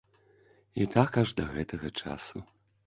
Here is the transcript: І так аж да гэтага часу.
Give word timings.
І 0.83 0.87
так 0.95 1.21
аж 1.23 1.35
да 1.41 1.47
гэтага 1.53 1.95
часу. 2.01 2.37